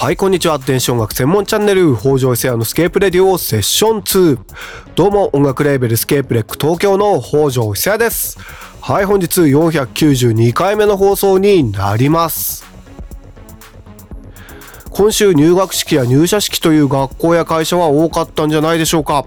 [0.00, 0.56] はい、こんにちは。
[0.56, 4.38] 電子音楽専門チャンネル、北条伊勢屋のスケープレディオセッション2。
[4.94, 8.38] どうも、音楽レーベルスケープレック東京の北条伊勢屋です。
[8.80, 12.64] はい、本日492回目の放送になります。
[14.88, 19.26] 今週入学式や入社式という学校や会社は多かったんじゃないでしょうか。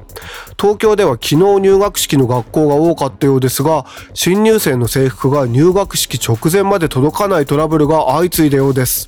[0.60, 9.08] 東京では昨日入学式の学校が多かったようですが、新入生の制服が入学式直前まで届かないトラブルが相次いだようです。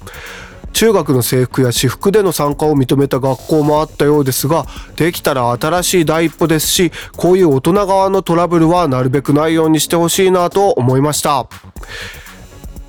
[0.75, 4.65] 中学の制服や私服での参加を認めた学校もあったようですが
[4.97, 11.47] できたら新しい第一歩ですしこういう大人側のトラブルはなるべくないようにしてほしいなと思いました。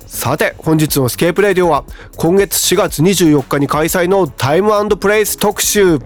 [0.05, 1.85] さて本日のスケープレディオは
[2.17, 5.99] 今月4月24日に開催のタイムプレイス特集。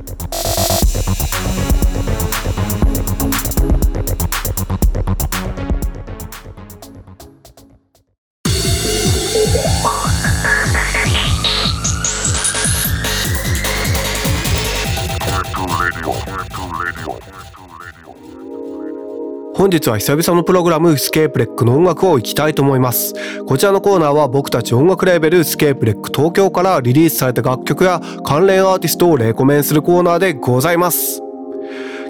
[19.54, 23.13] 本日は久々のプログラムスケープレックの音楽をいきたいと思います。
[23.46, 31.21] こちらのコーナーは僕たち音楽レーベルスケープレック東京からリリースされた楽曲や関連アーティストをレコメンするコーナーでございます。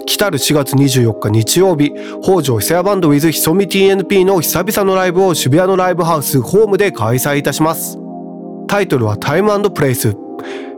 [0.06, 7.98] 来たる4月24日日曜日、北条久屋バンド with ひそみ TNP の久々のライブを渋谷のライブハウスホームで開催いたします。
[8.68, 10.16] タイトルはタイムプレイス。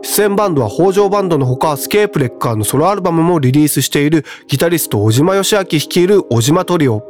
[0.01, 7.03] 出演バンドは北条バンドのほかスケープレッカーのソロアルバムもリリースしているギタリスト小島義明率いる小島トリオ。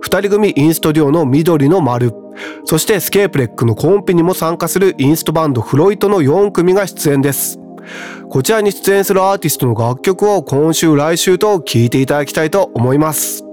[0.00, 2.12] 二人組インストデュオの緑の丸。
[2.64, 7.58] そしてスケープレックのコンピにも参加するインストバンドフロイトの4組が出演です。
[8.28, 13.44] こちらに出演するアーティストの楽曲を今週来週と聴いていただきたいと思います。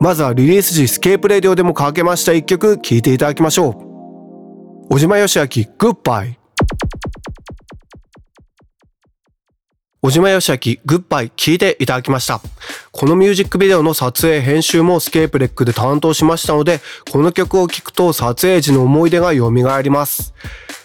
[0.00, 3.88] まずはリリース時スケープレディオでもかけました一曲聴いていただきましょう。
[4.90, 5.44] 小島義明
[5.76, 6.37] グッバイ
[10.00, 12.40] 小島よしあき、グッバイ聞いていただきました。
[12.92, 16.78] このミュージックビデオの撮影編集もスケープレックで担当しましたので、
[17.10, 19.50] この曲を聴くと撮影時の思い出が蘇
[19.82, 20.34] ります。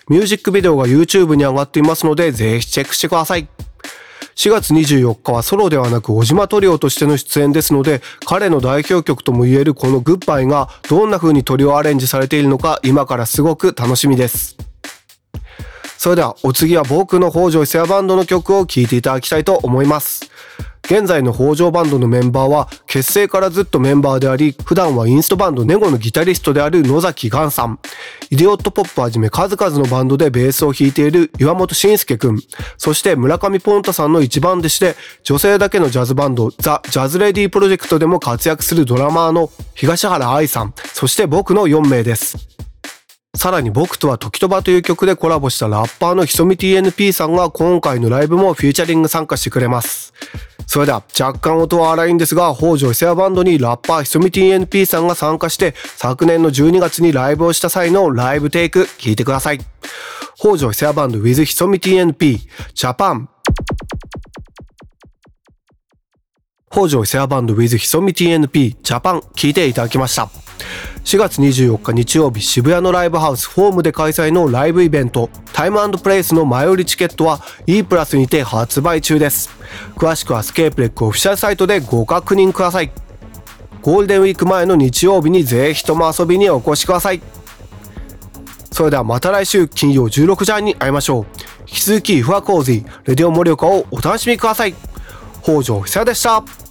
[0.10, 3.48] ミュージックビデオが YouTube に上がっていますので、ぜひチェックしてください。
[4.36, 14.73] 4月24日はソロではなく小島トリオとしての出演ですので、彼の代表曲とも言えるこのグッバイがどんな風にトリオアレンジされているのか今からすごく楽しみです。
[16.04, 20.30] それではお次は僕の北条伊勢屋バンドの曲を聴いていただきたいと思います。
[20.84, 27.80] 現在の北条バンドのメンバーは結成からずっとメンバーであり、普段はインストバンドネゴのギタリストである野崎ガンさん、
[28.30, 32.40] イデオットポップはじめ数々のバンドでベースを弾いている岩本慎介くん、
[32.78, 42.50] そして村上ポンタさんの一番弟子で、女性だけのジャズバンドザ・ジャズレディープロジェクトでも活躍するドラマーの東原愛さん、そして僕の4名です。
[43.36, 50.14] さらに僕とは時とばという曲でコラボしたラッパーのひそみ TNP さんが今回のライブもフューチャリング参加してくれます。
[50.68, 59.60] それでは若干音は荒いんですが、北条伊勢屋バンドにラッパーひそみ TNP さんが参加して昨年の12月にライブをした際のライブテイク聞いてください。
[60.38, 62.38] 北条伊勢屋バンド with ひそみ TNP
[62.76, 63.30] ジャパン
[66.72, 70.30] 北条伊勢屋バンド with ひそみ TNP ジャパン聞いていただきました。
[71.04, 79.50] 4月24日日曜日渋谷のライブハウスフォームで開催のライブイベントタイムプレイスの前売りチケットは E プラスにて発売中です。
[79.96, 82.92] 詳しくはスケープレックオフィシャルサイトでご確認ください。
[83.82, 87.22] ゴールデンウィーク前の日曜日にぜひとも遊びにお越しください。
[88.72, 91.26] それではまた来週金曜16時半に会いましょう。
[91.62, 94.74] 引き続きフワコーズィレディオ盛岡をお楽しみください。
[95.44, 96.63] 北条久でした。